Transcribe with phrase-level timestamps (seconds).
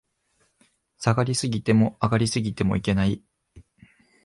[0.97, 3.21] 下がり過ぎても、上がり過ぎてもいけない